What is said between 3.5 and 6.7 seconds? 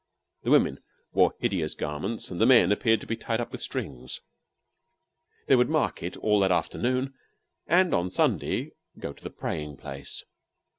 with strings. They would market all that